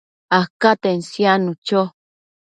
[0.39, 1.81] acaten siadnu cho